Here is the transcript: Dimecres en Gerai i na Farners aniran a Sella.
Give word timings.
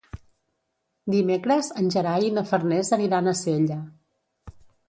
Dimecres 1.15 1.69
en 1.83 1.93
Gerai 1.97 2.27
i 2.31 2.33
na 2.39 2.45
Farners 2.53 2.93
aniran 2.99 3.33
a 3.33 3.37
Sella. 3.47 3.81